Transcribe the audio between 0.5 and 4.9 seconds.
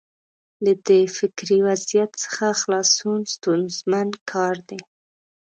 له دې فکري وضعیت څخه خلاصون ستونزمن کار دی.